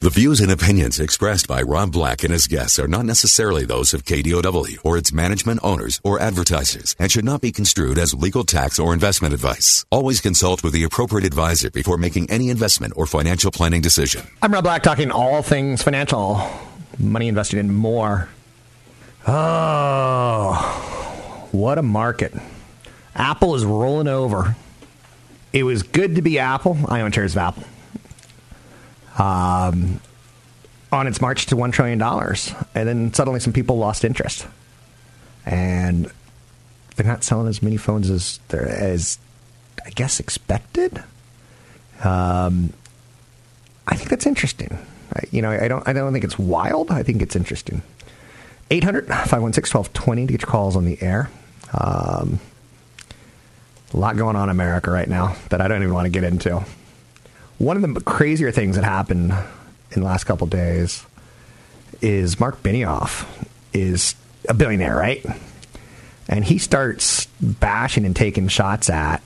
[0.00, 3.92] The views and opinions expressed by Rob Black and his guests are not necessarily those
[3.92, 8.44] of KDOW or its management owners or advertisers and should not be construed as legal
[8.44, 9.84] tax or investment advice.
[9.90, 14.24] Always consult with the appropriate advisor before making any investment or financial planning decision.
[14.40, 16.48] I'm Rob Black talking all things financial,
[16.96, 18.28] money invested in more.
[19.26, 20.52] Oh,
[21.50, 22.34] what a market.
[23.16, 24.54] Apple is rolling over.
[25.52, 26.78] It was good to be Apple.
[26.86, 27.64] I own shares of Apple
[29.18, 30.00] um,
[30.90, 32.00] on its march to $1 trillion.
[32.00, 34.46] And then suddenly some people lost interest.
[35.44, 36.10] And
[36.96, 39.18] they're not selling as many phones as, as
[39.84, 41.02] I guess, expected.
[42.04, 42.72] Um,
[43.86, 44.78] I think that's interesting.
[45.14, 46.90] I, you know, I don't, I don't think it's wild.
[46.90, 47.82] I think it's interesting.
[48.70, 51.30] 800 516 1220 to get your calls on the air.
[51.72, 52.38] Um,
[53.94, 56.24] a lot going on in America right now that I don't even want to get
[56.24, 56.62] into.
[57.58, 59.32] One of the crazier things that happened
[59.90, 61.04] in the last couple days
[62.00, 63.26] is Marc Benioff
[63.72, 64.14] is
[64.48, 65.24] a billionaire, right?
[66.28, 69.22] And he starts bashing and taking shots at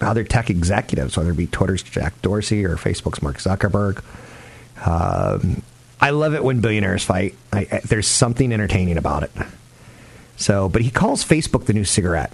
[0.00, 4.02] other tech executives, whether it be Twitter's Jack Dorsey or Facebook's Mark Zuckerberg.
[4.84, 5.62] Um,
[6.00, 7.34] I love it when billionaires fight.
[7.52, 9.30] I, I, there's something entertaining about it.
[10.36, 12.32] So, but he calls Facebook the new cigarette.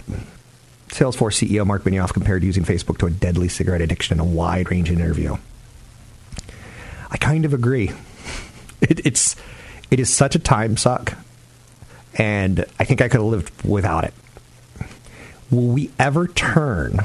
[0.89, 4.71] Salesforce CEO Marc Benioff compared using Facebook to a deadly cigarette addiction in a wide
[4.71, 5.37] range interview.
[7.11, 7.93] I kind of agree.
[8.81, 9.35] It, it's
[9.91, 11.15] it is such a time suck,
[12.15, 14.15] and I think I could have lived without it.
[15.51, 17.01] Will we ever turn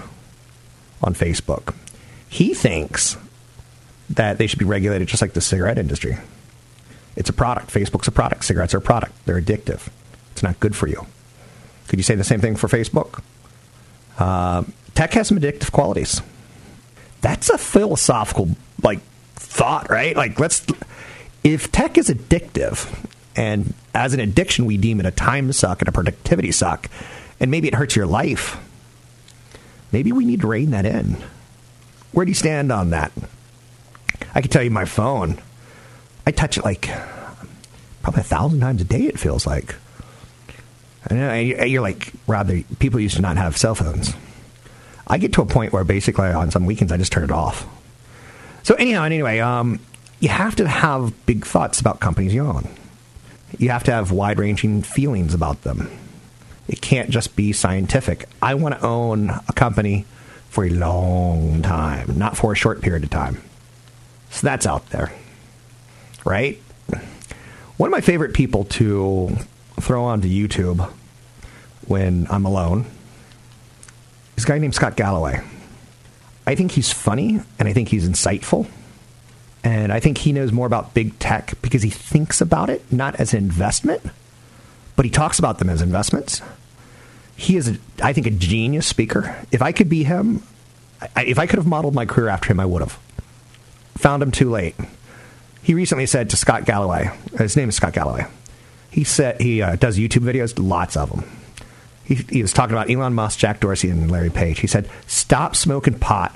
[1.02, 1.74] on Facebook?
[2.30, 3.18] He thinks
[4.12, 6.18] that they should be regulated just like the cigarette industry.
[7.16, 7.74] It's a product.
[7.74, 8.46] Facebook's a product.
[8.46, 9.14] Cigarettes are a product.
[9.26, 9.88] They're addictive.
[10.32, 11.06] It's not good for you.
[11.88, 13.22] Could you say the same thing for Facebook?
[14.18, 14.64] Uh,
[14.96, 16.22] tech has some addictive qualities.
[17.22, 18.50] That's a philosophical
[18.82, 19.00] like
[19.36, 20.16] thought, right?
[20.16, 20.66] Like let's
[21.44, 25.90] if tech is addictive and as an addiction we deem it a time suck and
[25.90, 26.90] a productivity suck
[27.40, 28.58] and maybe it hurts your life.
[29.92, 31.18] Maybe we need to rein that in.
[32.12, 33.12] Where do you stand on that?
[34.36, 35.40] I can tell you my phone.
[36.26, 36.90] I touch it like
[38.02, 39.04] probably a thousand times a day.
[39.04, 39.76] It feels like.
[41.12, 44.14] Know you're like rather people used to not have cell phones.
[45.06, 47.68] I get to a point where basically on some weekends I just turn it off.
[48.64, 49.80] So anyhow, anyway, um,
[50.22, 52.70] you have to have big thoughts about companies you own.
[53.60, 55.92] You have to have wide-ranging feelings about them.
[56.68, 58.30] It can't just be scientific.
[58.42, 60.06] I want to own a company
[60.50, 63.44] for a long time, not for a short period of time.
[64.30, 65.12] So that's out there,
[66.24, 66.60] right?
[67.76, 69.36] One of my favorite people to
[69.84, 70.90] throw onto YouTube
[71.88, 72.86] when I'm alone
[74.38, 75.42] is a guy named Scott Galloway.
[76.48, 78.68] I think he's funny and I think he's insightful.
[79.64, 83.16] And I think he knows more about big tech because he thinks about it not
[83.16, 84.02] as an investment,
[84.96, 86.42] but he talks about them as investments.
[87.36, 89.36] He is, a, I think, a genius speaker.
[89.52, 90.44] If I could be him,
[91.16, 93.00] I, if I could have modeled my career after him, I would have.
[93.98, 94.76] Found him too late.
[95.62, 98.26] He recently said to Scott Galloway, his name is Scott Galloway.
[98.94, 101.24] He said he uh, does YouTube videos, lots of them.
[102.04, 104.60] He, he was talking about Elon Musk, Jack Dorsey, and Larry Page.
[104.60, 106.36] He said, "Stop smoking pot,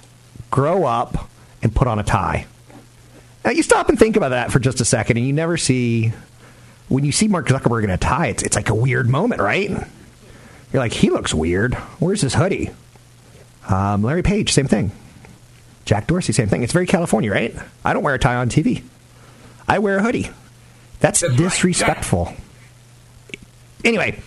[0.49, 1.29] grow up,
[1.61, 2.47] and put on a tie."
[3.45, 6.13] Now you stop and think about that for just a second, and you never see
[6.89, 8.27] when you see Mark Zuckerberg in a tie.
[8.27, 9.69] It's it's like a weird moment, right?
[9.69, 11.75] You're like, he looks weird.
[11.99, 12.71] Where's his hoodie?
[13.69, 14.91] Um, Larry Page, same thing.
[15.85, 16.63] Jack Dorsey, same thing.
[16.63, 17.55] It's very California, right?
[17.85, 18.83] I don't wear a tie on TV.
[19.67, 20.31] I wear a hoodie.
[20.99, 22.33] That's, That's disrespectful.
[23.83, 24.19] Anyway,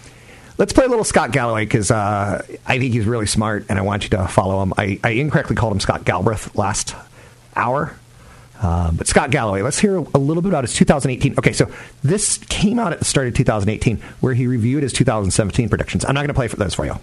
[0.58, 3.82] let's play a little Scott Galloway because uh, I think he's really smart and I
[3.82, 4.72] want you to follow him.
[4.76, 6.94] I, I incorrectly called him Scott Galbraith last
[7.56, 7.96] hour.
[8.62, 11.36] Uh, but Scott Galloway, let's hear a little bit about his 2018.
[11.38, 15.70] Okay, so this came out at the start of 2018 where he reviewed his 2017
[15.70, 16.04] predictions.
[16.04, 16.96] I'm not going to play for those for you.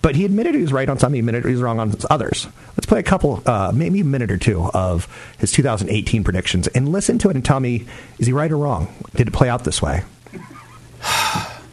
[0.00, 2.46] But he admitted he was right on some, he admitted he was wrong on others.
[2.76, 5.08] Let's play a couple, uh, maybe a minute or two of
[5.38, 7.86] his 2018 predictions and listen to it and tell me
[8.18, 8.94] is he right or wrong?
[9.14, 10.04] Did it play out this way?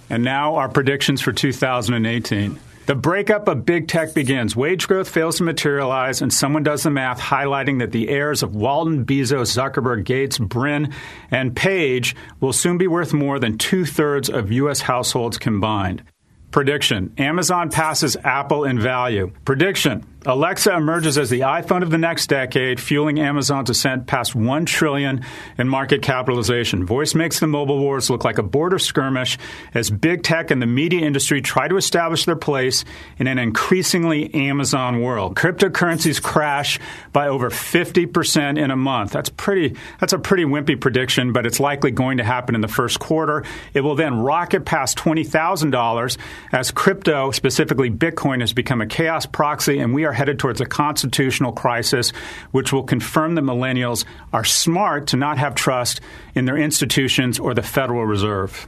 [0.10, 2.60] And now our predictions for 2018.
[2.86, 4.58] The breakup of big tech begins.
[4.58, 8.56] Wage growth fails to materialize, and someone does the math, highlighting that the heirs of
[8.56, 10.94] Walton, Bezos, Zuckerberg, Gates, Brin,
[11.32, 14.82] and Page will soon be worth more than two thirds of U.S.
[14.82, 16.04] households combined.
[16.52, 19.32] Prediction Amazon passes Apple in value.
[19.46, 24.66] Prediction Alexa emerges as the iPhone of the next decade, fueling Amazon's ascent past 1
[24.66, 25.26] trillion
[25.58, 26.86] in market capitalization.
[26.86, 29.38] Voice makes the mobile wars look like a border skirmish
[29.74, 32.86] as big tech and the media industry try to establish their place
[33.18, 35.36] in an increasingly Amazon world.
[35.36, 36.80] Cryptocurrencies crash
[37.12, 39.12] by over 50% in a month.
[39.12, 42.70] That's pretty that's a pretty wimpy prediction, but it's likely going to happen in the
[42.70, 43.44] first quarter.
[43.74, 46.18] It will then rocket past $20,000
[46.54, 50.62] as crypto, specifically Bitcoin has become a chaos proxy and we are are headed towards
[50.62, 52.12] a constitutional crisis,
[52.52, 56.02] which will confirm that millennials are smart to not have trust
[56.36, 58.68] in their institutions or the Federal Reserve.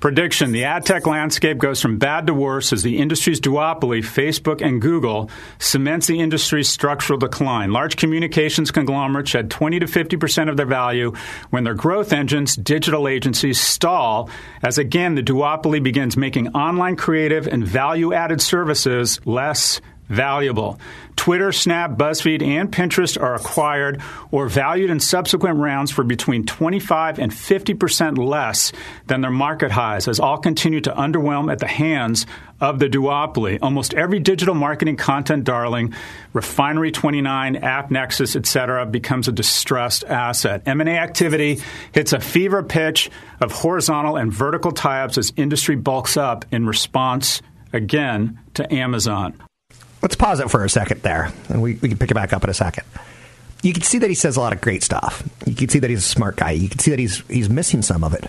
[0.00, 4.64] Prediction The ad tech landscape goes from bad to worse as the industry's duopoly, Facebook
[4.64, 7.72] and Google, cements the industry's structural decline.
[7.72, 11.12] Large communications conglomerates shed 20 to 50% of their value
[11.50, 14.30] when their growth engines, digital agencies, stall
[14.62, 20.78] as again the duopoly begins making online creative and value added services less valuable.
[21.16, 24.00] Twitter, Snap, BuzzFeed, and Pinterest are acquired
[24.30, 28.72] or valued in subsequent rounds for between 25 and 50 percent less
[29.06, 32.24] than their market highs, as all continue to underwhelm at the hands
[32.60, 33.58] of the duopoly.
[33.60, 35.92] Almost every digital marketing content darling,
[36.32, 40.62] Refinery 29, AppNexus, etc., becomes a distressed asset.
[40.66, 41.60] M&A activity
[41.92, 43.10] hits a fever pitch
[43.40, 49.42] of horizontal and vertical tie-ups as industry bulks up in response again to Amazon
[50.08, 52.42] let's pause it for a second there, and we, we can pick it back up
[52.42, 52.84] in a second.
[53.62, 55.22] You can see that he says a lot of great stuff.
[55.44, 56.52] You can see that he's a smart guy.
[56.52, 58.24] You can see that he's he's missing some of it.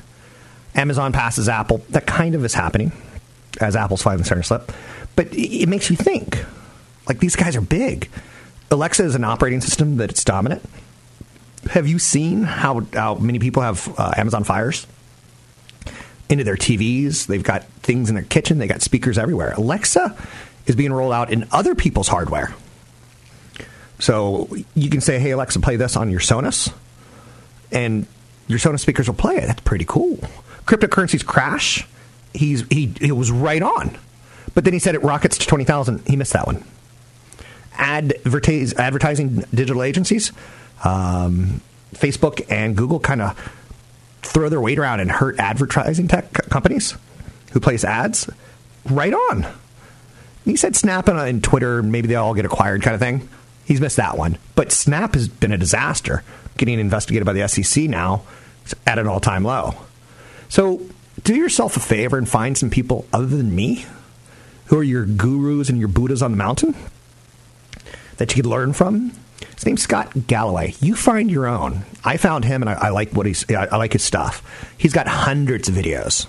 [0.75, 1.77] Amazon passes Apple.
[1.91, 2.91] That kind of is happening
[3.61, 4.73] as Apple's starting to slip.
[5.15, 6.43] But it makes you think.
[7.07, 8.09] Like these guys are big.
[8.71, 10.61] Alexa is an operating system that's dominant.
[11.71, 14.85] Have you seen how how many people have uh, Amazon Fires?
[16.27, 19.53] Into their TVs, they've got things in their kitchen, they got speakers everywhere.
[19.53, 20.15] Alexa
[20.65, 22.53] is being rolled out in other people's hardware.
[23.99, 26.73] So you can say, hey, Alexa, play this on your Sonos,
[27.71, 28.07] and
[28.47, 29.47] your Sonos speakers will play it.
[29.47, 30.17] That's pretty cool.
[30.65, 31.85] Cryptocurrencies crash.
[32.33, 33.97] He's, he, he was right on.
[34.53, 36.07] But then he said it rockets to 20,000.
[36.07, 36.63] He missed that one.
[37.73, 40.31] Advertise, advertising digital agencies,
[40.83, 41.61] um,
[41.93, 43.37] Facebook and Google kind of
[44.21, 46.95] throw their weight around and hurt advertising tech companies
[47.51, 48.29] who place ads.
[48.89, 49.45] Right on.
[50.45, 53.27] He said Snap uh, and Twitter, maybe they all get acquired kind of thing.
[53.65, 54.37] He's missed that one.
[54.55, 56.23] But Snap has been a disaster,
[56.57, 58.23] getting investigated by the SEC now
[58.85, 59.75] at an all time low.
[60.47, 60.81] So
[61.23, 63.85] do yourself a favor and find some people other than me
[64.65, 66.75] who are your gurus and your Buddhas on the mountain
[68.17, 69.11] that you could learn from.
[69.55, 70.73] His name's Scott Galloway.
[70.79, 71.83] You find your own.
[72.03, 73.49] I found him, and I, I like what he's.
[73.49, 74.73] I like his stuff.
[74.77, 76.27] He's got hundreds of videos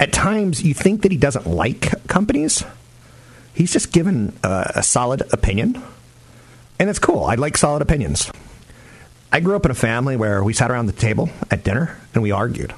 [0.00, 2.64] at times you think that he doesn't like companies.
[3.54, 5.82] He's just given a, a solid opinion,
[6.78, 7.24] and it's cool.
[7.24, 8.30] I like solid opinions.
[9.32, 12.22] I grew up in a family where we sat around the table at dinner and
[12.22, 12.72] we argued.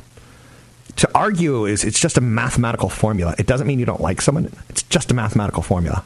[0.96, 3.34] To argue is it's just a mathematical formula.
[3.38, 4.52] It doesn't mean you don't like someone.
[4.68, 6.04] It's just a mathematical formula.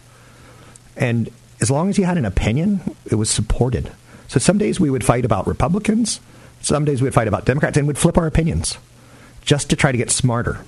[0.96, 1.30] And
[1.60, 3.90] as long as you had an opinion, it was supported.
[4.28, 6.20] So some days we would fight about Republicans,
[6.60, 8.78] some days we'd fight about Democrats, and we'd flip our opinions
[9.42, 10.60] just to try to get smarter.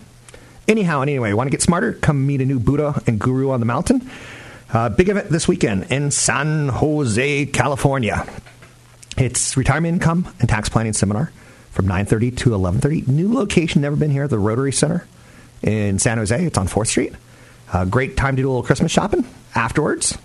[0.68, 1.92] Anyhow, and anyway, want to get smarter?
[1.92, 4.10] Come meet a new Buddha and Guru on the mountain.
[4.72, 8.26] Uh, big event this weekend in San Jose, California.
[9.16, 11.30] It's retirement income and tax planning seminar
[11.70, 13.06] from 9:30 to 11:30.
[13.06, 15.06] New location, never been here, the Rotary Center
[15.62, 16.44] in San Jose.
[16.44, 17.12] It's on Fourth Street.
[17.72, 20.18] Uh, great time to do a little Christmas shopping afterwards.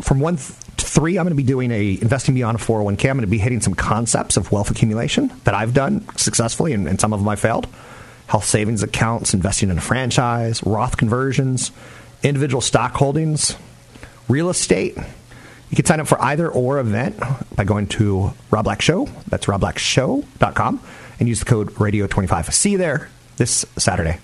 [0.00, 3.10] From one to three, I'm going to be doing a investing beyond a 401k.
[3.10, 6.88] I'm going to be hitting some concepts of wealth accumulation that I've done successfully, and,
[6.88, 7.68] and some of them I failed
[8.26, 11.70] health savings accounts, investing in a franchise, Roth conversions,
[12.22, 13.56] individual stock holdings,
[14.28, 14.96] real estate.
[15.70, 17.18] You can sign up for either or event
[17.54, 19.06] by going to Rob Black Show.
[19.28, 20.80] That's robblackshow.com
[21.18, 22.52] and use the code radio25.
[22.52, 24.18] See you there this Saturday.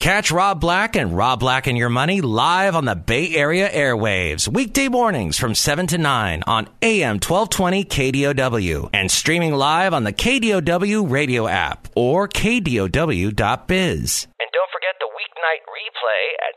[0.00, 4.48] Catch Rob Black and Rob Black and Your Money live on the Bay Area airwaves,
[4.48, 10.12] weekday mornings from 7 to 9 on AM 1220 KDOW and streaming live on the
[10.14, 13.28] KDOW radio app or KDOW.biz.
[13.28, 16.54] And don't forget the weeknight replay at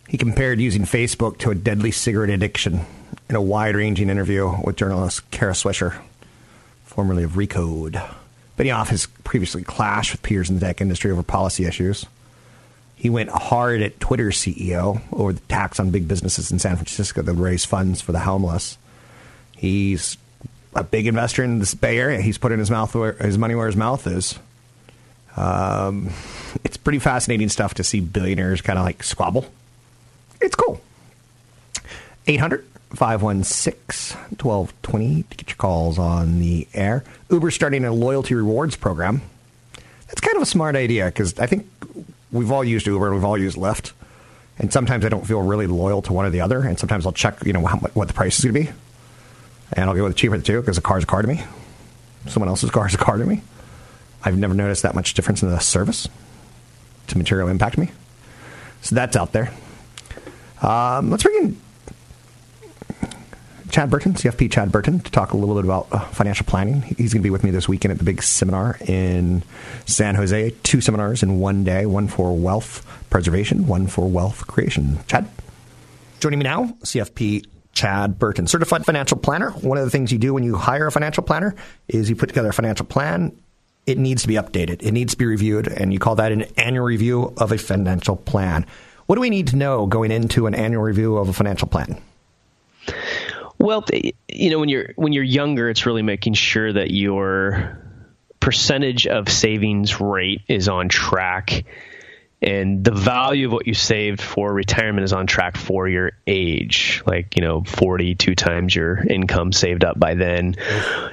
[0.00, 0.08] 7.
[0.08, 2.86] He compared using Facebook to a deadly cigarette addiction
[3.28, 6.00] in a wide ranging interview with journalist Kara Swisher,
[6.82, 8.02] formerly of Recode.
[8.60, 12.04] Benioff has previously clashed with peers in the tech industry over policy issues.
[12.94, 17.22] He went hard at Twitter's CEO over the tax on big businesses in San Francisco
[17.22, 18.76] that raise funds for the homeless.
[19.56, 20.18] He's
[20.74, 22.20] a big investor in this Bay Area.
[22.20, 24.38] He's putting his mouth where, his money where his mouth is.
[25.38, 26.10] Um,
[26.62, 29.50] it's pretty fascinating stuff to see billionaires kind of like squabble.
[30.38, 30.82] It's cool.
[32.26, 37.04] 800 516 1220 to get your calls on the air.
[37.30, 39.22] Uber starting a loyalty rewards program.
[40.08, 41.66] That's kind of a smart idea because I think
[42.32, 43.92] we've all used Uber and we've all used Lyft.
[44.58, 46.62] And sometimes I don't feel really loyal to one or the other.
[46.62, 48.78] And sometimes I'll check, you know, how, what the price is going to be.
[49.72, 51.42] And I'll go with the cheaper the two because a car's a car to me.
[52.26, 53.42] Someone else's car is a car to me.
[54.24, 56.08] I've never noticed that much difference in the service
[57.06, 57.90] to material impact me.
[58.82, 59.52] So that's out there.
[60.60, 61.56] Um, let's bring in
[63.70, 66.82] Chad Burton, CFP Chad Burton, to talk a little bit about uh, financial planning.
[66.82, 69.44] He's going to be with me this weekend at the big seminar in
[69.86, 70.50] San Jose.
[70.64, 74.98] Two seminars in one day one for wealth preservation, one for wealth creation.
[75.06, 75.28] Chad?
[76.18, 79.50] Joining me now, CFP Chad Burton, certified financial planner.
[79.50, 81.54] One of the things you do when you hire a financial planner
[81.86, 83.38] is you put together a financial plan.
[83.86, 86.42] It needs to be updated, it needs to be reviewed, and you call that an
[86.56, 88.66] annual review of a financial plan.
[89.06, 92.00] What do we need to know going into an annual review of a financial plan?
[93.60, 93.84] Well,
[94.26, 97.78] you know, when you're when you're younger, it's really making sure that your
[98.40, 101.64] percentage of savings rate is on track
[102.42, 107.02] and the value of what you saved for retirement is on track for your age.
[107.04, 110.56] Like you know 42 times your income saved up by then.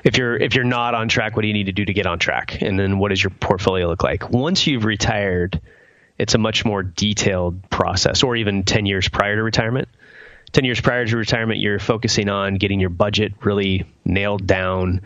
[0.06, 2.08] If you're if you're not on track what do you need to do to get
[2.08, 2.62] on track?
[2.62, 4.30] And then what does your portfolio look like?
[4.30, 5.60] Once you've retired
[6.18, 9.89] it's a much more detailed process or even 10 years prior to retirement
[10.58, 15.02] 10 years prior to retirement, you're focusing on getting your budget really nailed down,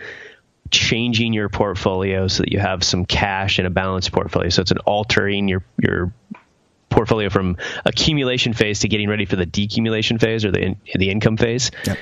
[0.69, 4.47] changing your portfolio so that you have some cash in a balanced portfolio.
[4.47, 6.13] So it's an altering your, your
[6.89, 11.09] portfolio from accumulation phase to getting ready for the decumulation phase or the, in, the
[11.09, 11.71] income phase.
[11.85, 11.97] Yep.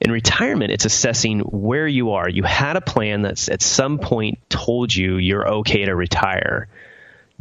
[0.00, 2.26] In retirement, it's assessing where you are.
[2.26, 6.68] You had a plan that's at some point told you you're okay to retire.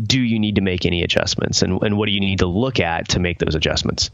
[0.02, 1.62] Do you need to make any adjustments?
[1.62, 4.12] And, and what do you need to look at to make those adjustments?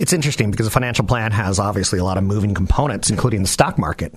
[0.00, 3.48] It's interesting because a financial plan has obviously a lot of moving components, including the
[3.48, 4.14] stock market,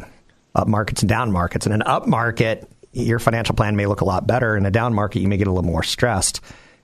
[0.56, 1.66] up markets and down markets.
[1.66, 4.56] In an up market, your financial plan may look a lot better.
[4.56, 6.40] In a down market, you may get a little more stressed.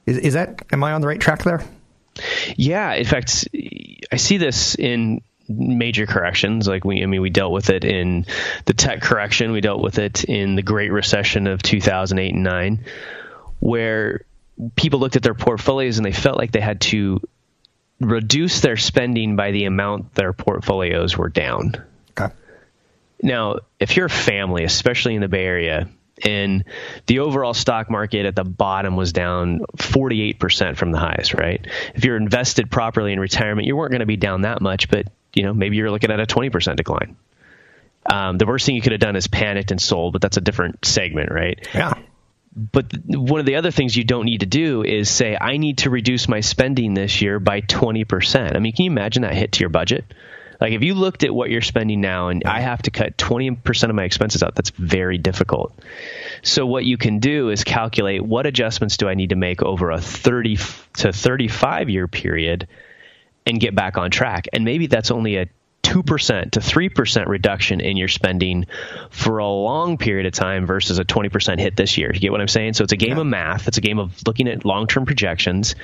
[0.05, 1.63] Is, is that, am I on the right track there?
[2.57, 2.93] Yeah.
[2.93, 3.47] In fact,
[4.11, 6.67] I see this in major corrections.
[6.67, 8.25] Like we, I mean, we dealt with it in
[8.65, 9.53] the tech correction.
[9.53, 12.83] We dealt with it in the Great Recession of 2008 and nine,
[13.59, 14.25] where
[14.75, 17.21] people looked at their portfolios and they felt like they had to
[17.99, 21.73] reduce their spending by the amount their portfolios were down.
[22.17, 22.33] Okay.
[23.21, 25.89] Now, if you're a family, especially in the Bay Area,
[26.23, 26.65] and
[27.05, 31.65] the overall stock market at the bottom was down 48% from the highs, right?
[31.95, 35.07] If you're invested properly in retirement, you weren't going to be down that much, but
[35.33, 37.15] you know, maybe you're looking at a 20% decline.
[38.05, 40.41] Um, the worst thing you could have done is panicked and sold, but that's a
[40.41, 41.67] different segment, right?
[41.73, 41.93] Yeah.
[42.55, 45.79] But one of the other things you don't need to do is say, I need
[45.79, 48.55] to reduce my spending this year by 20%.
[48.55, 50.05] I mean, can you imagine that hit to your budget?
[50.59, 53.89] Like if you looked at what you're spending now and I have to cut 20%
[53.89, 55.73] of my expenses out, that's very difficult.
[56.41, 59.91] So what you can do is calculate what adjustments do I need to make over
[59.91, 60.57] a 30
[60.97, 62.67] to 35 year period
[63.45, 64.47] and get back on track.
[64.51, 65.47] And maybe that's only a
[65.83, 68.67] 2% to 3% reduction in your spending
[69.09, 72.11] for a long period of time versus a 20% hit this year.
[72.13, 72.73] You get what I'm saying?
[72.73, 73.21] So it's a game yeah.
[73.21, 75.75] of math, it's a game of looking at long term projections.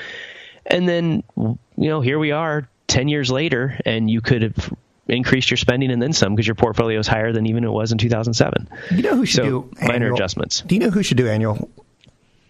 [0.65, 4.73] And then, you know, here we are 10 years later, and you could have
[5.07, 7.91] increased your spending and then some because your portfolio is higher than even it was
[7.91, 8.69] in 2007.
[8.91, 10.61] You know who should so do minor annual, adjustments.
[10.61, 11.69] Do you know who should do annual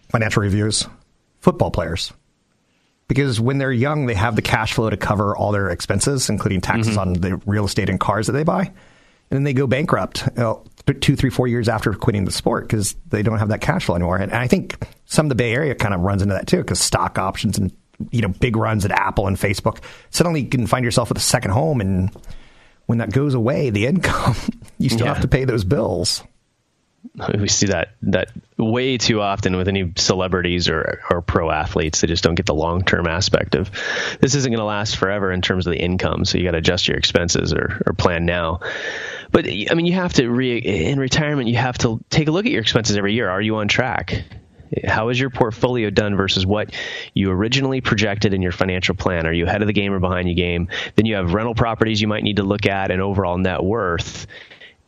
[0.08, 0.86] financial reviews?
[1.40, 2.12] Football players
[3.08, 6.60] because when they're young, they have the cash flow to cover all their expenses, including
[6.60, 6.98] taxes mm-hmm.
[6.98, 8.62] on the real estate and cars that they buy.
[8.62, 10.64] And then they go bankrupt you know,
[11.00, 13.96] two, three, four years after quitting the sport because they don't have that cash flow
[13.96, 14.18] anymore.
[14.18, 16.80] And I think some of the Bay Area kind of runs into that too because
[16.80, 17.72] stock options and
[18.10, 19.82] you know big runs at Apple and Facebook.
[20.10, 22.10] Suddenly, you can find yourself with a second home, and
[22.86, 24.36] when that goes away, the income
[24.78, 25.14] you still yeah.
[25.14, 26.22] have to pay those bills.
[27.38, 32.00] we see that that way too often with any celebrities or or pro athletes.
[32.00, 33.70] They just don't get the long term aspect of
[34.20, 36.24] this isn't going to last forever in terms of the income.
[36.24, 38.60] So you got to adjust your expenses or or plan now.
[39.30, 41.48] But I mean, you have to re, in retirement.
[41.48, 43.28] You have to take a look at your expenses every year.
[43.28, 44.24] Are you on track?
[44.84, 46.74] How is your portfolio done versus what
[47.14, 49.26] you originally projected in your financial plan?
[49.26, 50.68] Are you ahead of the game or behind the game?
[50.96, 54.26] Then you have rental properties you might need to look at and overall net worth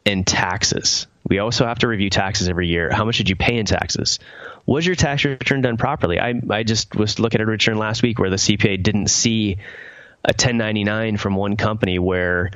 [0.04, 2.90] and taxes We also have to review taxes every year.
[2.90, 4.18] How much did you pay in taxes?
[4.66, 6.18] Was your tax return done properly?
[6.18, 9.58] I, I just was looking at a return last week where the CPA didn't see
[10.25, 12.50] a 1099 from one company where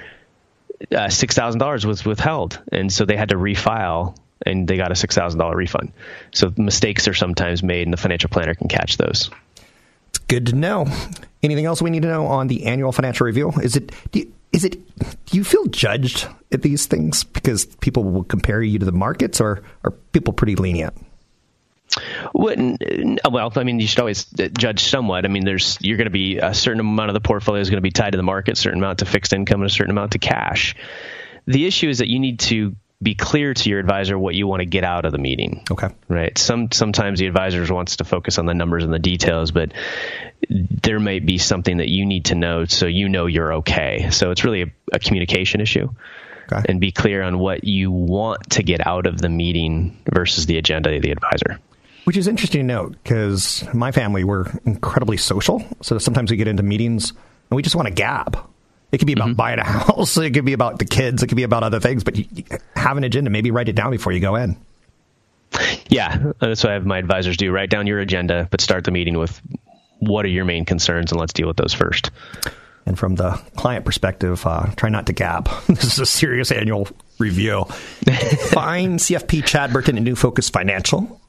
[0.91, 2.61] uh, $6,000 was withheld.
[2.71, 5.93] And so they had to refile and they got a $6,000 refund.
[6.33, 9.31] So mistakes are sometimes made and the financial planner can catch those.
[10.09, 10.87] It's good to know.
[11.43, 13.53] Anything else we need to know on the annual financial review?
[13.63, 14.79] Is it, you, is it,
[15.27, 19.41] do you feel judged at these things because people will compare you to the markets
[19.41, 20.95] or are people pretty lenient?
[22.35, 25.25] Well, I mean, you should always uh, judge somewhat.
[25.25, 27.79] I mean, there's you're going to be a certain amount of the portfolio is going
[27.79, 29.91] to be tied to the market, a certain amount to fixed income, and a certain
[29.91, 30.75] amount to cash.
[31.47, 34.61] The issue is that you need to be clear to your advisor what you want
[34.61, 35.65] to get out of the meeting.
[35.71, 35.89] Okay.
[36.09, 36.37] Right.
[36.39, 39.73] Some sometimes the advisor wants to focus on the numbers and the details, but
[40.49, 44.11] there may be something that you need to know so you know you're okay.
[44.11, 45.91] So it's really a, a communication issue.
[46.53, 46.63] Okay.
[46.69, 50.59] And be clear on what you want to get out of the meeting versus the
[50.59, 51.61] agenda of the advisor.
[52.05, 55.65] Which is interesting to note because my family we're incredibly social.
[55.83, 58.52] So sometimes we get into meetings and we just want to gab.
[58.93, 59.37] It could be about mm-hmm.
[59.37, 60.17] buying a house.
[60.19, 61.23] It could be about the kids.
[61.23, 62.05] It could be about other things.
[62.05, 62.45] But you, you
[62.77, 63.31] have an agenda.
[63.31, 64.57] Maybe write it down before you go in.
[65.89, 67.51] Yeah, that's what I have my advisors do.
[67.53, 69.41] Write down your agenda, but start the meeting with
[69.99, 72.11] what are your main concerns, and let's deal with those first.
[72.87, 75.49] And from the client perspective, uh, try not to gab.
[75.69, 77.65] this is a serious annual review.
[78.51, 81.21] Find CFP Chad Burton at New Focus Financial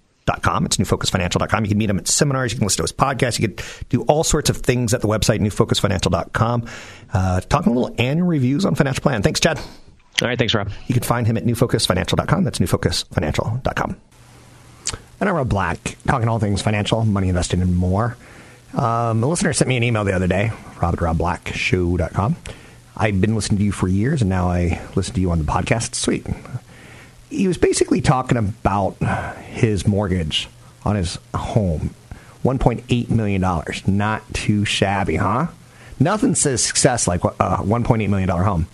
[0.42, 0.65] com.
[0.65, 1.65] It's newfocusfinancial.com.
[1.65, 2.51] You can meet him at seminars.
[2.51, 3.39] You can listen to his podcast.
[3.39, 6.65] You can do all sorts of things at the website, newfocusfinancial.com.
[7.13, 9.22] Uh, talking a little annual reviews on financial plan.
[9.22, 9.58] Thanks, Chad.
[10.22, 10.38] All right.
[10.38, 10.72] Thanks, Rob.
[10.88, 12.44] You can find him at newfocusfinancial.com.
[12.44, 13.98] That's newfocusfinancial.com.
[15.20, 18.18] And I'm Rob Black, talking all things financial, money investing, and more.
[18.74, 20.51] Um, a listener sent me an email the other day,
[20.82, 22.36] rob at robblackshow.com.
[22.98, 25.46] I've been listening to you for years, and now I listen to you on the
[25.46, 25.96] podcast.
[25.96, 26.25] Sweet
[27.33, 28.95] he was basically talking about
[29.43, 30.47] his mortgage
[30.85, 31.93] on his home.
[32.43, 33.41] $1.8 million.
[33.87, 35.47] Not too shabby, huh?
[35.99, 38.67] Nothing says success like a $1.8 million home.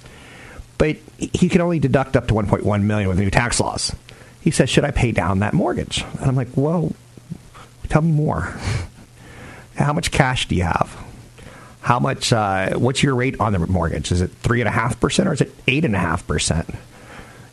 [0.77, 3.95] But he can only deduct up to 1.1 million with new tax laws.
[4.41, 6.03] He says, Should I pay down that mortgage?
[6.19, 6.93] And I'm like, Well,
[7.89, 8.57] tell me more.
[9.75, 10.97] How much cash do you have?
[11.81, 14.11] How much, uh, what's your rate on the mortgage?
[14.11, 16.75] Is it 3.5% or is it 8.5%?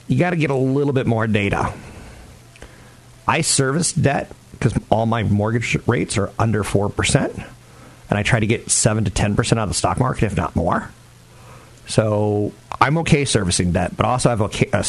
[0.08, 1.72] You got to get a little bit more data.
[3.26, 7.46] I service debt because all my mortgage rates are under 4%,
[8.08, 10.56] and I try to get 7 to 10% out of the stock market, if not
[10.56, 10.90] more.
[11.86, 14.84] So I'm okay servicing debt, but also I have a, a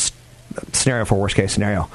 [0.73, 1.89] scenario for worst case scenario.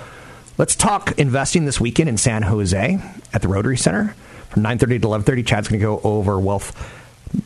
[0.59, 3.01] Let's talk investing this weekend in San Jose
[3.33, 4.15] at the Rotary Center
[4.51, 5.47] from 9:30 to 11:30.
[5.47, 6.77] Chad's going to go over wealth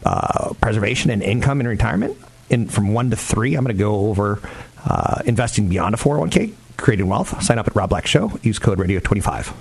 [0.04, 2.16] uh, preservation and income in retirement.
[2.50, 4.40] In from one to three, I'm going to go over
[4.86, 7.42] uh, investing beyond a 401k, creating wealth.
[7.42, 8.38] Sign up at Rob Black Show.
[8.42, 9.52] Use code radio25.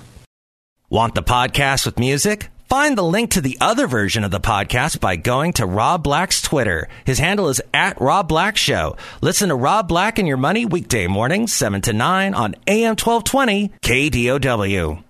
[0.88, 2.48] Want the podcast with music?
[2.68, 6.42] Find the link to the other version of the podcast by going to Rob Black's
[6.42, 6.88] Twitter.
[7.04, 8.96] His handle is at Rob Black Show.
[9.20, 13.70] Listen to Rob Black and Your Money weekday mornings, 7 to 9 on AM 1220
[13.82, 15.02] KDOW.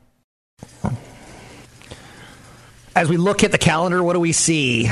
[2.95, 4.91] As we look at the calendar, what do we see?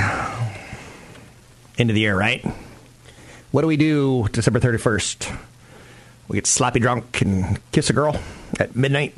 [1.76, 2.44] Into the year, right?
[3.54, 5.38] What do we do December 31st?
[6.26, 8.18] We get sloppy drunk and kiss a girl
[8.58, 9.16] at midnight.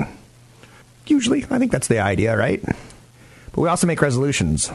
[1.07, 2.63] Usually, I think that's the idea, right?
[2.63, 2.77] But
[3.57, 4.71] we also make resolutions.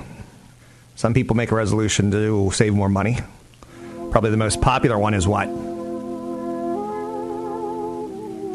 [0.96, 3.20] Some people make a resolution to save more money.
[4.10, 5.48] Probably the most popular one is what?
[5.48, 5.54] I'm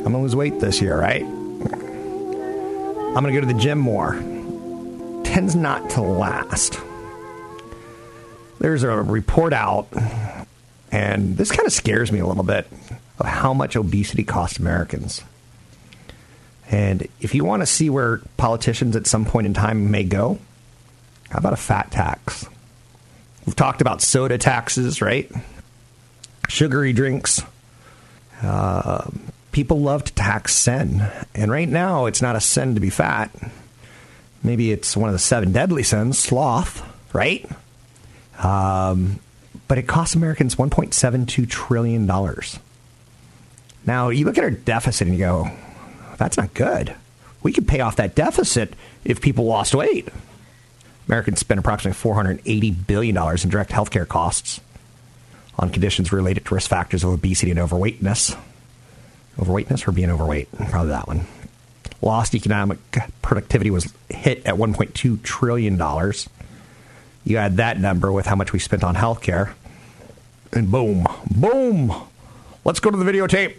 [0.03, 1.23] going to lose weight this year, right?
[1.23, 1.62] I'm
[3.12, 4.14] going to go to the gym more.
[5.23, 6.81] Tends not to last.
[8.59, 9.87] There's a report out
[10.96, 12.66] and this kind of scares me a little bit
[13.18, 15.22] of how much obesity costs Americans.
[16.70, 20.38] And if you want to see where politicians at some point in time may go,
[21.28, 22.46] how about a fat tax?
[23.44, 25.30] We've talked about soda taxes, right?
[26.48, 27.42] Sugary drinks.
[28.42, 29.11] Uh,
[29.52, 31.06] people love to tax sin.
[31.35, 33.30] And right now, it's not a sin to be fat.
[34.42, 36.82] Maybe it's one of the seven deadly sins, sloth,
[37.12, 37.46] right?
[38.42, 39.20] Um,
[39.68, 42.07] but it costs Americans $1.72 trillion.
[43.85, 45.50] Now, you look at our deficit and you go,
[46.16, 46.94] that's not good.
[47.42, 48.74] We could pay off that deficit
[49.05, 50.09] if people lost weight.
[51.09, 54.61] Americans spend approximately $480 billion in direct healthcare costs
[55.59, 58.37] on conditions related to risk factors of obesity and overweightness.
[59.38, 60.48] Overweightness or being overweight?
[60.52, 61.26] Probably that one.
[62.02, 62.79] Lost economic
[63.22, 65.79] productivity was hit at $1.2 trillion.
[67.27, 69.53] You add that number with how much we spent on healthcare,
[70.53, 71.93] and boom, boom.
[72.65, 73.57] Let's go to the videotape.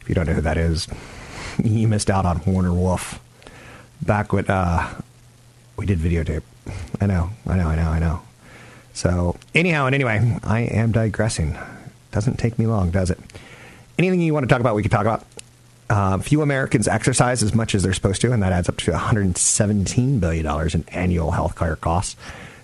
[0.00, 0.86] If you don't know who that is,
[1.62, 3.20] you missed out on Warner Wolf.
[4.00, 5.02] Back when uh,
[5.76, 6.42] we did videotape.
[7.00, 8.22] I know, I know, I know, I know.
[8.94, 11.58] So, anyhow and anyway, I am digressing.
[12.12, 13.18] Doesn't take me long, does it?
[13.98, 15.24] Anything you want to talk about, we can talk about.
[15.92, 18.90] Uh, few Americans exercise as much as they're supposed to, and that adds up to
[18.92, 22.16] $117 billion in annual health care costs.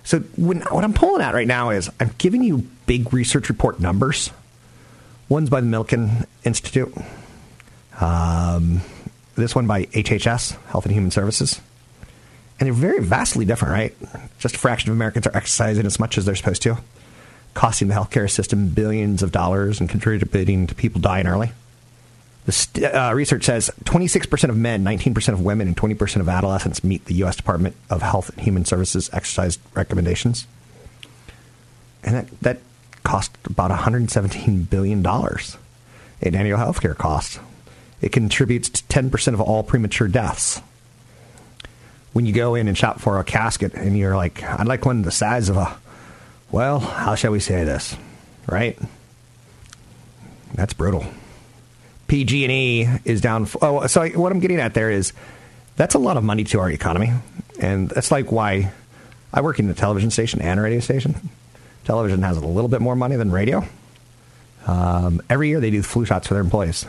[0.03, 3.79] So, when, what I'm pulling at right now is I'm giving you big research report
[3.79, 4.31] numbers.
[5.27, 6.91] One's by the Milken Institute,
[8.01, 8.81] um,
[9.35, 11.61] this one by HHS, Health and Human Services.
[12.59, 13.95] And they're very vastly different, right?
[14.39, 16.79] Just a fraction of Americans are exercising as much as they're supposed to,
[17.53, 21.51] costing the healthcare system billions of dollars and contributing to people dying early.
[22.49, 26.83] The st- uh, research says 26% of men, 19% of women, and 20% of adolescents
[26.83, 27.35] meet the U.S.
[27.35, 30.47] Department of Health and Human Services exercise recommendations.
[32.03, 32.59] And that, that
[33.03, 35.05] cost about $117 billion
[36.21, 37.37] in annual healthcare costs.
[38.01, 40.59] It contributes to 10% of all premature deaths.
[42.13, 45.03] When you go in and shop for a casket and you're like, I'd like one
[45.03, 45.77] the size of a,
[46.49, 47.95] well, how shall we say this,
[48.47, 48.75] right?
[50.55, 51.05] That's brutal.
[52.09, 53.47] PG&E is down.
[53.61, 55.13] Oh, so what I'm getting at there is
[55.77, 57.11] that's a lot of money to our economy,
[57.59, 58.71] and that's like why
[59.31, 61.29] I work in a television station and radio station.
[61.85, 63.63] Television has a little bit more money than radio.
[64.67, 66.85] Um, every year they do flu shots for their employees.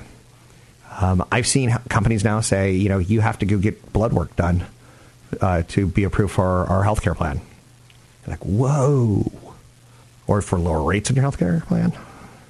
[1.00, 4.34] Um, I've seen companies now say, you know, you have to go get blood work
[4.36, 4.66] done
[5.40, 7.40] uh, to be approved for our, our health care plan.
[8.26, 9.30] like, whoa.
[10.26, 11.92] Or for lower rates in your health care plan.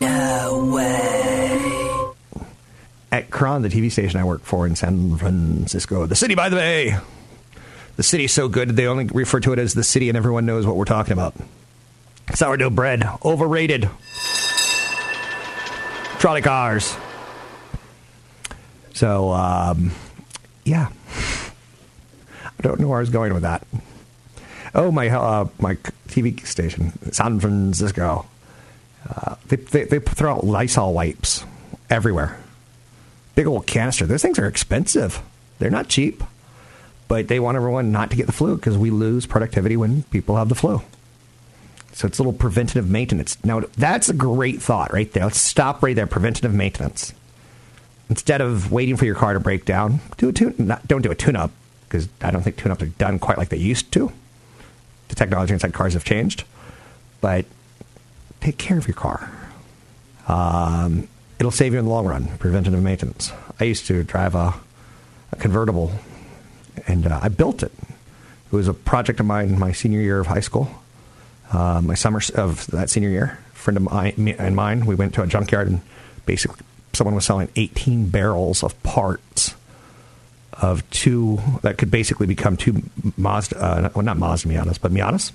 [0.01, 1.90] No way
[3.13, 6.57] at KRON, the TV station I work for in San Francisco, the city by the
[6.57, 6.97] bay.
[7.97, 10.67] The city's so good they only refer to it as the city, and everyone knows
[10.67, 11.35] what we're talking about.
[12.35, 13.91] Sourdough bread, overrated.
[16.19, 16.97] Trolley cars.
[18.95, 19.91] So, um,
[20.65, 20.89] yeah.
[22.45, 23.67] I don't know where I was going with that.
[24.75, 25.75] Oh, my uh, my
[26.09, 28.27] TV station, San Francisco.
[29.09, 31.45] Uh, they, they, they throw out Lysol wipes
[31.89, 32.39] everywhere
[33.41, 34.05] big old canister.
[34.05, 35.23] Those things are expensive.
[35.59, 36.23] They're not cheap,
[37.09, 40.37] but they want everyone not to get the flu because we lose productivity when people
[40.37, 40.83] have the flu.
[41.95, 43.43] So it's a little preventative maintenance.
[43.43, 45.25] Now, that's a great thought right there.
[45.25, 46.07] Let's stop right there.
[46.07, 47.15] Preventative maintenance.
[48.11, 50.55] Instead of waiting for your car to break down, do a tune.
[50.59, 51.51] Not, don't do a tune-up
[51.89, 54.13] because I don't think tune-ups are done quite like they used to.
[55.09, 56.45] The technology inside cars have changed,
[57.23, 57.47] but
[58.43, 59.31] take care of your car.
[60.29, 61.09] Um,
[61.41, 63.33] it'll save you in the long run, preventative maintenance.
[63.59, 64.55] I used to drive a,
[65.33, 65.91] a convertible,
[66.87, 67.73] and uh, I built it.
[67.83, 70.71] It was a project of mine my senior year of high school.
[71.51, 75.15] Uh, my summer of that senior year, a friend of mine and mine, we went
[75.15, 75.81] to a junkyard and
[76.27, 79.55] basically someone was selling 18 barrels of parts
[80.53, 82.83] of two that could basically become two
[83.17, 85.33] Mazda, uh, well, not Mazda Miatas, but Miatas.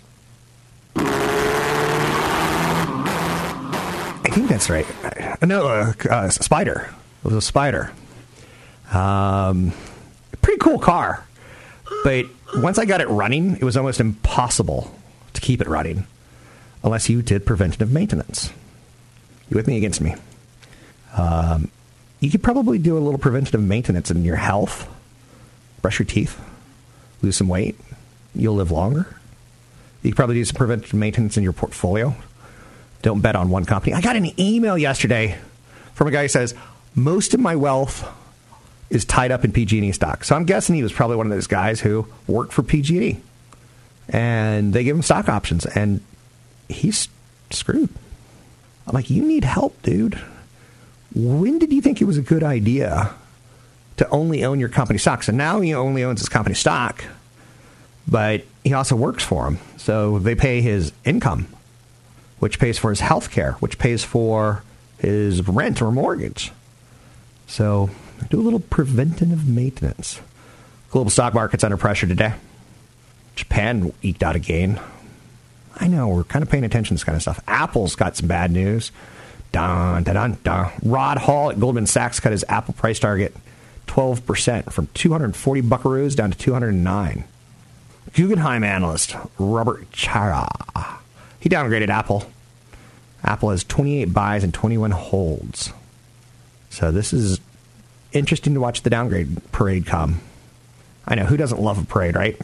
[4.35, 4.85] Think that's right.
[5.41, 6.93] No, uh, uh, Spider.
[7.23, 7.93] It was a Spider.
[8.91, 9.71] Um,
[10.41, 11.25] pretty cool car.
[12.03, 14.93] But once I got it running, it was almost impossible
[15.33, 16.05] to keep it running
[16.83, 18.51] unless you did preventative maintenance.
[19.49, 20.15] You with me against me?
[21.15, 21.71] Um,
[22.19, 24.85] you could probably do a little preventative maintenance in your health.
[25.81, 26.37] Brush your teeth,
[27.21, 27.79] lose some weight.
[28.33, 29.15] You'll live longer.
[30.03, 32.15] You could probably do some preventative maintenance in your portfolio
[33.05, 33.93] don't bet on one company.
[33.93, 35.37] I got an email yesterday
[35.93, 36.55] from a guy who says,
[36.95, 38.03] most of my wealth
[38.89, 40.23] is tied up in PG&E stock.
[40.23, 43.19] So I'm guessing he was probably one of those guys who worked for PG&E.
[44.09, 46.01] And they give him stock options, and
[46.67, 47.07] he's
[47.51, 47.89] screwed.
[48.87, 50.19] I'm like, you need help, dude.
[51.13, 53.13] When did you think it was a good idea
[53.97, 55.21] to only own your company stock?
[55.21, 57.05] So now he only owns his company stock,
[58.07, 59.59] but he also works for them.
[59.77, 61.47] So they pay his income
[62.45, 64.61] which pays for his health care, which pays for
[64.99, 66.51] his rent or mortgage.
[67.47, 67.89] So
[68.29, 70.21] do a little preventative maintenance.
[70.91, 72.35] Global stock market's under pressure today.
[73.35, 74.79] Japan eked out a gain.
[75.75, 77.41] I know, we're kind of paying attention to this kind of stuff.
[77.47, 78.91] Apple's got some bad news.
[79.51, 80.71] Dun, dun, dun, dun.
[80.83, 83.35] Rod Hall at Goldman Sachs cut his Apple price target
[83.87, 87.23] 12% from 240 buckaroos down to 209.
[88.13, 90.47] Guggenheim analyst Robert Cihra
[91.45, 92.25] he downgraded Apple.
[93.25, 95.73] Apple has 28 buys and 21 holds.
[96.69, 97.39] So this is
[98.11, 100.21] interesting to watch the downgrade parade come.
[101.07, 102.39] I know who doesn't love a parade, right?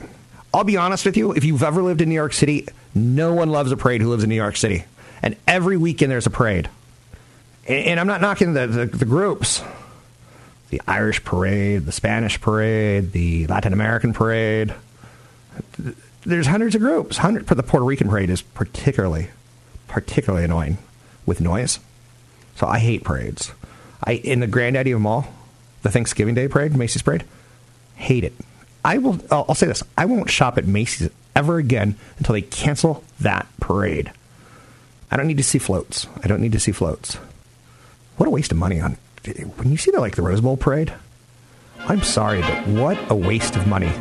[0.53, 1.31] I'll be honest with you.
[1.31, 4.23] If you've ever lived in New York City, no one loves a parade who lives
[4.23, 4.83] in New York City.
[5.21, 6.69] And every weekend there's a parade.
[7.67, 9.63] And I'm not knocking the, the, the groups.
[10.71, 14.73] the Irish parade, the Spanish parade, the Latin American parade.
[16.23, 17.17] There's hundreds of groups.
[17.17, 19.29] Hundred the Puerto Rican parade is particularly,
[19.91, 20.77] particularly annoying
[21.25, 21.79] with noise.
[22.55, 23.51] So I hate parades.
[24.03, 25.27] I in the granddaddy of them all,
[25.83, 27.25] the Thanksgiving Day parade, Macy's parade,
[27.95, 28.33] hate it.
[28.83, 29.19] I will.
[29.29, 33.47] I'll, I'll say this: I won't shop at Macy's ever again until they cancel that
[33.59, 34.11] parade.
[35.11, 36.07] I don't need to see floats.
[36.23, 37.15] I don't need to see floats.
[38.17, 38.97] What a waste of money on.
[39.57, 40.93] When you see the like the Rose Bowl parade,
[41.79, 43.91] I'm sorry, but what a waste of money.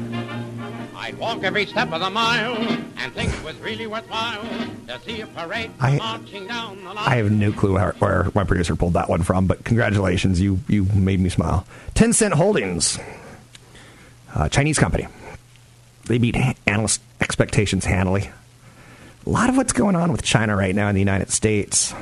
[1.01, 4.43] I'd walk every step of the mile and think it was really worthwhile
[4.87, 6.99] to see a parade I- marching down the line.
[6.99, 10.61] I have no clue where, where my producer pulled that one from, but congratulations, you
[10.69, 11.67] you made me smile.
[11.95, 12.99] Tencent Holdings,
[14.35, 15.09] uh, Chinese company.
[16.05, 16.37] They beat
[16.67, 18.31] analyst expectations handily.
[19.27, 21.95] A lot of what's going on with China right now in the United States.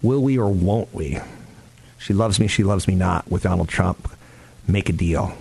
[0.00, 1.18] Will we or won't we?
[1.98, 3.30] She loves me, she loves me not.
[3.30, 4.10] With Donald Trump,
[4.66, 5.36] make a deal.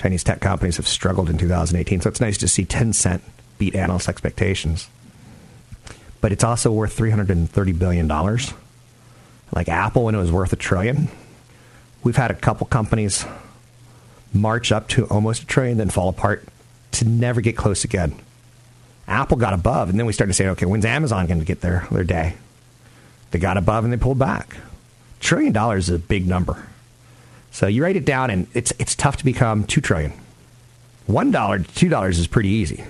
[0.00, 3.20] Chinese tech companies have struggled in 2018, so it's nice to see Tencent
[3.58, 4.88] beat analyst expectations
[6.20, 8.08] but it's also worth $330 billion.
[8.08, 11.08] Like Apple, when it was worth a trillion.
[12.02, 13.24] We've had a couple companies
[14.32, 16.46] march up to almost a trillion, then fall apart
[16.92, 18.14] to never get close again.
[19.08, 21.86] Apple got above, and then we started saying, okay, when's Amazon going to get their,
[21.90, 22.36] their day?
[23.32, 24.56] They got above and they pulled back.
[25.20, 26.64] Trillion dollars is a big number.
[27.50, 30.12] So you write it down, and it's, it's tough to become 2 trillion.
[31.06, 32.84] One dollar to two dollars is pretty easy.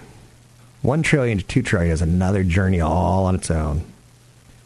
[0.82, 3.82] One trillion to two trillion is another journey all on its own.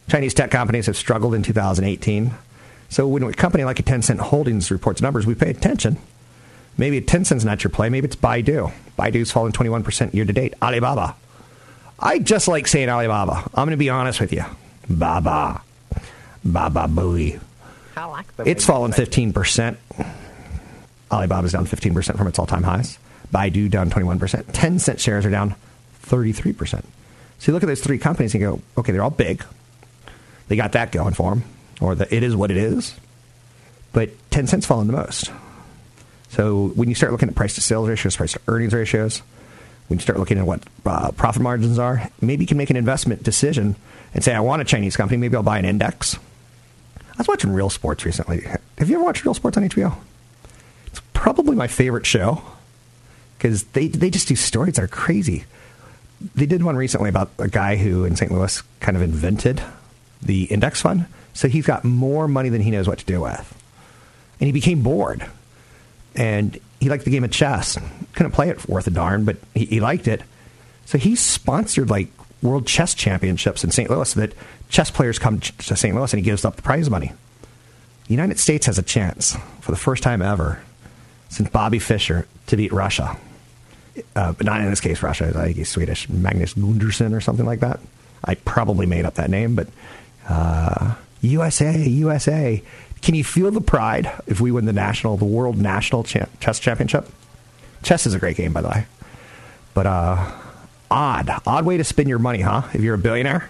[0.09, 2.31] Chinese tech companies have struggled in 2018.
[2.89, 5.97] So when a company like a Tencent Holdings reports numbers, we pay attention.
[6.77, 7.89] Maybe Tencent's not your play.
[7.89, 8.73] Maybe it's Baidu.
[8.99, 10.53] Baidu's fallen 21% year to date.
[10.61, 11.15] Alibaba.
[11.97, 13.49] I just like saying Alibaba.
[13.53, 14.43] I'm going to be honest with you.
[14.89, 15.61] Baba.
[16.43, 17.39] Baba Booey.
[17.97, 19.77] I like It's fallen 15%.
[21.11, 22.97] Alibaba's down 15% from its all time highs.
[23.33, 24.19] Baidu down 21%.
[24.45, 25.55] Tencent shares are down
[26.03, 26.83] 33%.
[27.39, 29.43] So you look at those three companies and you go, okay, they're all big.
[30.47, 31.43] They got that going for them,
[31.81, 32.95] or the, it is what it is.
[33.93, 35.31] But Tencent's fallen the most.
[36.29, 39.21] So when you start looking at price to sales ratios, price to earnings ratios,
[39.87, 42.75] when you start looking at what uh, profit margins are, maybe you can make an
[42.75, 43.75] investment decision
[44.13, 45.17] and say, I want a Chinese company.
[45.17, 46.17] Maybe I'll buy an index.
[47.15, 48.41] I was watching Real Sports recently.
[48.77, 49.95] Have you ever watched Real Sports on HBO?
[50.87, 52.41] It's probably my favorite show
[53.37, 55.45] because they, they just do stories that are crazy.
[56.35, 58.31] They did one recently about a guy who in St.
[58.31, 59.61] Louis kind of invented
[60.21, 61.05] the index fund.
[61.33, 63.61] So he's got more money than he knows what to do with.
[64.39, 65.25] And he became bored.
[66.15, 67.77] And he liked the game of chess.
[68.13, 70.21] Couldn't play it worth a darn, but he, he liked it.
[70.85, 72.09] So he sponsored like
[72.41, 73.89] world chess championships in St.
[73.89, 74.33] Louis that
[74.69, 75.95] chess players come to St.
[75.95, 77.13] Louis and he gives up the prize money.
[78.07, 80.61] The United States has a chance for the first time ever
[81.29, 83.17] since Bobby Fischer to beat Russia.
[84.15, 85.31] Uh, but not in this case, Russia.
[85.35, 86.09] I think he's Swedish.
[86.09, 87.79] Magnus Gunderson or something like that.
[88.23, 89.67] I probably made up that name, but
[90.27, 92.61] uh, USA, USA.
[93.01, 96.59] Can you feel the pride if we win the national, the world national cha- chess
[96.59, 97.07] championship?
[97.83, 98.85] Chess is a great game, by the way.
[99.73, 100.31] But uh,
[100.95, 102.63] odd, odd way to spend your money, huh?
[102.73, 103.49] If you're a billionaire,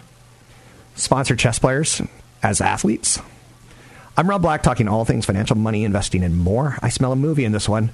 [0.96, 2.02] sponsor chess players
[2.42, 3.20] as athletes.
[4.18, 6.78] I'm Rob Black, talking all things financial, money, investing, and more.
[6.82, 7.92] I smell a movie in this one.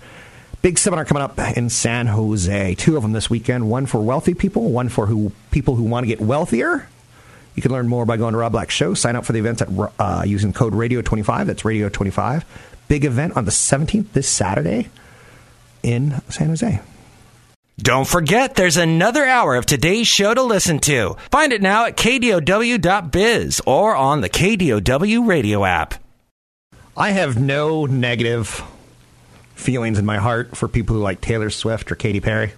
[0.61, 2.75] Big seminar coming up in San Jose.
[2.75, 3.69] Two of them this weekend.
[3.69, 6.87] One for wealthy people, one for who people who want to get wealthier.
[7.55, 8.93] You can learn more by going to Rob Black's show.
[8.93, 11.47] Sign up for the events at uh, using code Radio25.
[11.47, 12.45] That's Radio25.
[12.87, 14.89] Big event on the 17th this Saturday
[15.83, 16.79] in San Jose.
[17.79, 21.15] Don't forget, there's another hour of today's show to listen to.
[21.31, 25.95] Find it now at kdow.biz or on the KDOW radio app.
[26.95, 28.63] I have no negative
[29.55, 32.53] feelings in my heart for people who like Taylor Swift or Katy Perry.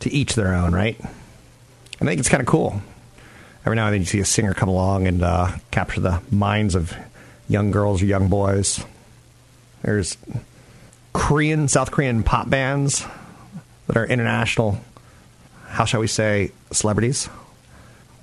[0.00, 0.98] To each their own, right?
[2.00, 2.80] I think it's kind of cool.
[3.66, 6.74] Every now and then you see a singer come along and uh, capture the minds
[6.74, 6.96] of
[7.48, 8.82] young girls or young boys.
[9.82, 10.16] There's
[11.12, 13.04] Korean, South Korean pop bands
[13.90, 14.78] that are international,
[15.66, 17.26] how shall we say, celebrities.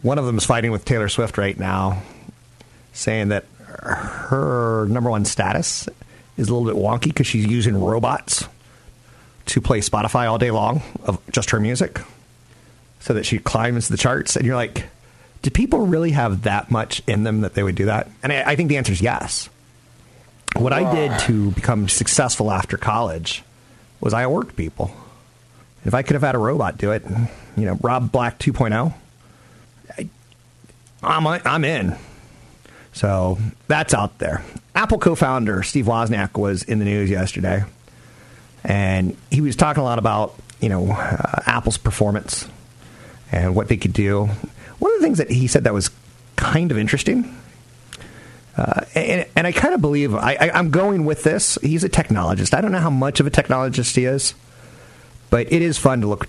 [0.02, 2.04] One of them is fighting with Taylor Swift right now,
[2.94, 5.90] saying that her number one status
[6.38, 8.48] is a little bit wonky because she's using robots
[9.48, 12.00] to play Spotify all day long of just her music
[13.02, 14.38] so that she climbs the charts.
[14.38, 14.86] And you're like,
[15.42, 18.08] do people really have that much in them that they would do that?
[18.24, 19.50] And I, I think the answer is yes.
[20.56, 23.44] What I did to become successful after college
[24.00, 24.92] was I worked people.
[25.88, 27.04] If I could have had a robot do it,
[27.56, 28.94] you know, Rob Black 2.0,
[29.98, 30.10] I,
[31.02, 31.96] I'm, I'm in.
[32.92, 34.44] So that's out there.
[34.76, 37.64] Apple co-founder Steve Wozniak was in the news yesterday,
[38.66, 42.48] and he was talking a lot about you know uh, Apple's performance
[43.32, 44.26] and what they could do.
[44.80, 45.90] One of the things that he said that was
[46.36, 47.38] kind of interesting,
[48.58, 51.58] uh, and, and I kind of believe I, I, I'm going with this.
[51.62, 52.54] He's a technologist.
[52.54, 54.34] I don't know how much of a technologist he is,
[55.30, 56.28] but it is fun to look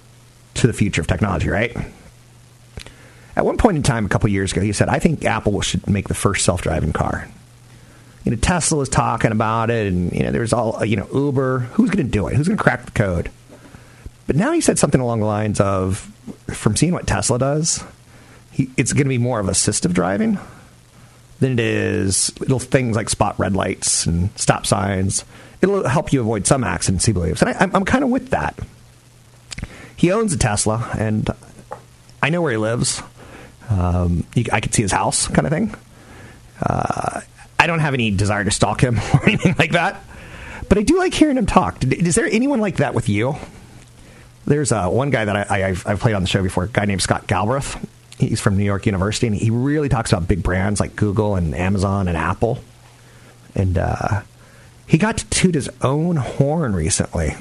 [0.54, 1.76] to the future of technology, right?
[3.36, 5.88] At one point in time, a couple years ago, he said, "I think Apple should
[5.88, 7.28] make the first self-driving car."
[8.24, 11.60] You know, Tesla was talking about it, and you know, there's all you know, Uber.
[11.60, 12.34] Who's going to do it?
[12.34, 13.30] Who's going to crack the code?
[14.26, 16.00] But now he said something along the lines of,
[16.48, 17.82] from seeing what Tesla does,
[18.52, 20.38] he, it's going to be more of assistive driving
[21.40, 25.24] than it is little things like spot red lights and stop signs.
[25.62, 27.40] It'll help you avoid some accidents, he believes.
[27.40, 28.58] And I, I'm, I'm kind of with that.
[29.98, 31.28] He owns a Tesla, and
[32.22, 33.02] I know where he lives.
[33.68, 35.74] Um, you, I can see his house, kind of thing.
[36.62, 37.20] Uh,
[37.58, 40.00] I don't have any desire to stalk him or anything like that,
[40.68, 41.82] but I do like hearing him talk.
[41.82, 43.34] Is there anyone like that with you?
[44.46, 46.84] There's uh, one guy that I, have I've played on the show before, a guy
[46.84, 47.76] named Scott Galbraith.
[48.18, 51.56] He's from New York University, and he really talks about big brands like Google and
[51.56, 52.60] Amazon and Apple.
[53.56, 54.22] And uh,
[54.86, 57.34] he got to toot his own horn recently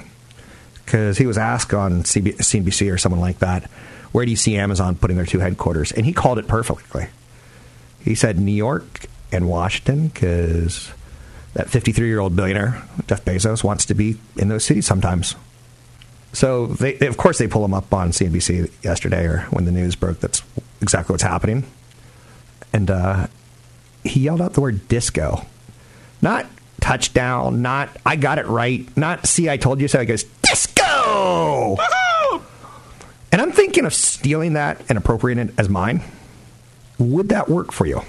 [0.87, 3.65] because he was asked on CNBC or someone like that,
[4.13, 5.91] where do you see Amazon putting their two headquarters?
[5.91, 7.07] And he called it perfectly.
[7.99, 10.89] He said New York and Washington because
[11.55, 15.35] that 53 year old billionaire, Jeff Bezos, wants to be in those cities sometimes.
[16.31, 19.71] So, they, they, of course, they pull him up on CNBC yesterday or when the
[19.71, 20.21] news broke.
[20.21, 20.41] That's
[20.81, 21.65] exactly what's happening.
[22.71, 23.27] And uh,
[24.05, 25.45] he yelled out the word disco.
[26.21, 26.45] Not
[26.79, 29.99] touchdown, not I got it right, not see, I told you so.
[29.99, 30.23] He goes,
[33.31, 36.01] And I'm thinking of stealing that and appropriating it as mine.
[36.97, 38.01] Would that work for you?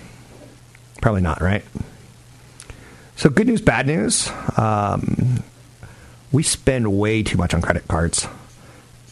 [1.03, 1.65] Probably not, right?
[3.17, 4.31] So, good news, bad news.
[4.57, 5.43] Um,
[6.33, 8.27] we spend way too much on credit cards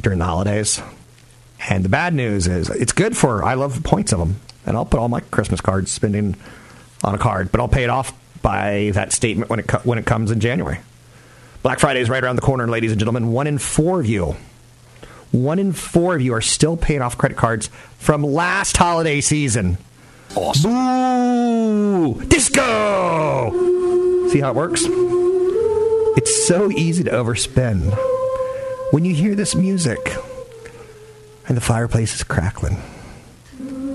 [0.01, 0.81] during the holidays.
[1.68, 4.40] And the bad news is it's good for, I love the points of them.
[4.64, 6.37] And I'll put all my Christmas cards spending
[7.05, 9.99] on a card, but I'll pay it off by that statement when it, co- when
[9.99, 10.79] it comes in January.
[11.66, 13.33] Black Friday is right around the corner, ladies and gentlemen.
[13.33, 14.37] One in four of you,
[15.33, 19.76] one in four of you are still paying off credit cards from last holiday season.
[20.37, 20.70] Awesome.
[20.70, 22.24] Boo!
[22.26, 23.50] Disco!
[24.29, 24.85] See how it works?
[24.87, 27.98] It's so easy to overspend.
[28.92, 30.14] When you hear this music
[31.48, 32.81] and the fireplace is crackling,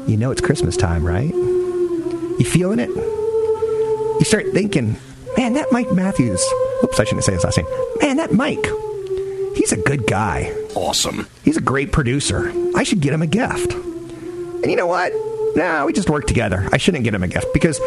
[0.08, 1.34] you know it's Christmas time, right?
[1.34, 2.90] You feeling it?
[2.90, 4.98] You start thinking,
[5.38, 6.44] man, that Mike Matthews.
[6.84, 7.68] Oops, I shouldn't say his last name.
[8.02, 8.66] Man, that Mike.
[9.56, 10.54] He's a good guy.
[10.76, 11.28] Awesome.
[11.44, 12.52] He's a great producer.
[12.76, 13.74] I should get him a gift.
[13.74, 15.12] And you know what?
[15.56, 16.68] Nah, we just work together.
[16.72, 17.80] I shouldn't get him a gift because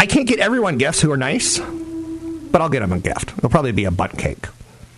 [0.00, 3.32] I can't get everyone gifts who are nice, but I'll get him a gift.
[3.36, 4.46] It'll probably be a butt cake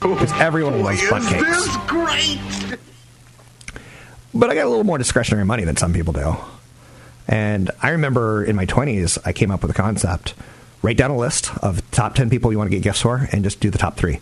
[0.00, 1.42] because everyone likes butt cakes.
[1.44, 2.78] This great.
[4.32, 6.36] But I got a little more discretionary money than some people do.
[7.26, 10.34] And I remember in my 20s, I came up with a concept.
[10.82, 13.42] Write down a list of top 10 people you want to get gifts for and
[13.42, 14.20] just do the top three.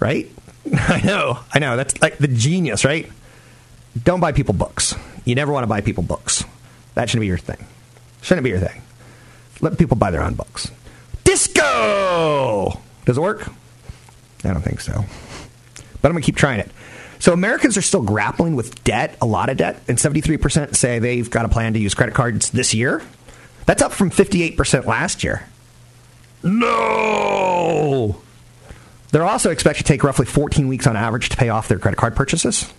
[0.00, 0.30] Right?
[0.74, 1.40] I know.
[1.52, 1.76] I know.
[1.76, 3.10] That's like the genius, right?
[4.02, 4.94] Don't buy people books.
[5.24, 6.44] You never want to buy people books.
[6.94, 7.64] That shouldn't be your thing.
[8.22, 8.82] Shouldn't be your thing.
[9.60, 10.70] Let people buy their own books.
[11.24, 12.80] Disco!
[13.04, 13.48] Does it work?
[14.44, 15.04] I don't think so.
[16.00, 16.70] But I'm going to keep trying it.
[17.18, 21.28] So Americans are still grappling with debt, a lot of debt, and 73% say they've
[21.28, 23.02] got a plan to use credit cards this year.
[23.66, 25.46] That's up from 58% last year.
[26.42, 28.20] No!
[29.10, 31.96] They're also expected to take roughly 14 weeks on average to pay off their credit
[31.96, 32.72] card purchases,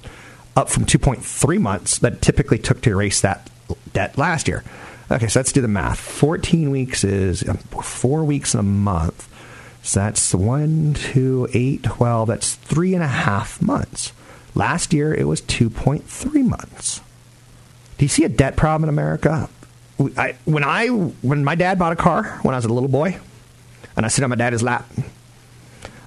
[0.56, 3.50] up from 2.3 months that typically took to erase that
[3.94, 4.64] debt last year.
[5.12, 6.00] Okay, so let's do the math.
[6.00, 9.28] 14 weeks is uh, four weeks in a month.
[9.84, 12.30] So that's one, two, eight, 12.
[12.30, 14.14] That's three and a half months.
[14.56, 17.02] Last year, it was 2.3 months.
[17.98, 19.50] Do you see a debt problem in America?
[20.18, 23.20] I, when I when my dad bought a car when I was a little boy,
[23.96, 24.90] and I sit on my daddy's lap,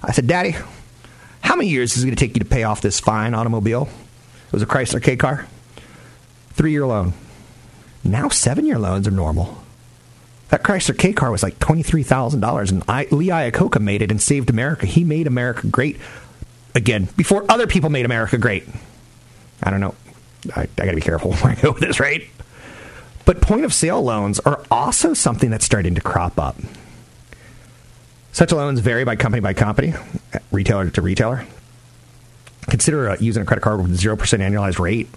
[0.03, 0.55] I said, "Daddy,
[1.41, 3.89] how many years is it going to take you to pay off this fine automobile?"
[4.47, 5.47] It was a Chrysler K car,
[6.51, 7.13] three year loan.
[8.03, 9.63] Now seven year loans are normal.
[10.49, 14.01] That Chrysler K car was like twenty three thousand dollars, and I, Lee Iacocca made
[14.01, 14.85] it and saved America.
[14.85, 15.97] He made America great
[16.75, 18.67] again before other people made America great.
[19.63, 19.95] I don't know.
[20.55, 22.27] I, I got to be careful where I go with this, right?
[23.25, 26.57] But point of sale loans are also something that's starting to crop up.
[28.35, 29.93] Such loans vary by company by company,
[30.51, 31.45] retailer to retailer.
[32.63, 35.07] Consider uh, using a credit card with 0% annualized rate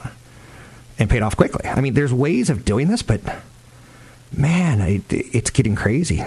[1.01, 1.69] and paid off quickly.
[1.69, 3.21] I mean, there's ways of doing this, but
[4.33, 6.23] man, it, it's getting crazy.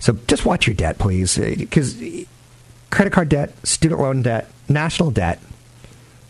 [0.00, 1.96] So just watch your debt, please, because
[2.90, 5.40] credit card debt, student loan debt, national debt,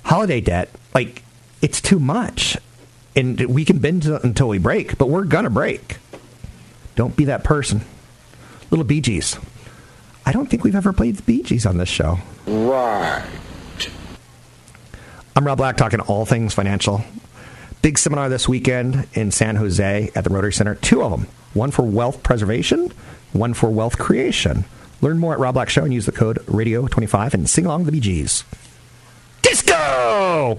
[0.03, 1.23] holiday debt, like
[1.63, 2.59] it's too much.
[3.17, 5.97] And we can bend until we break, but we're gonna break.
[6.95, 7.81] Don't be that person.
[8.71, 9.39] Little Bee Gees.
[10.25, 12.19] I don't think we've ever played the Bee Gees on this show.
[12.47, 13.25] Right.
[15.37, 17.05] I'm Rob Black, talking all things financial.
[17.83, 20.75] Big seminar this weekend in San Jose at the Rotary Center.
[20.75, 21.29] Two of them.
[21.55, 22.93] One for wealth preservation,
[23.33, 24.65] one for wealth creation.
[25.01, 27.93] Learn more at Rob Black Show and use the code Radio25 and sing along the
[27.93, 28.45] Bee Gees.
[29.43, 30.59] Disco!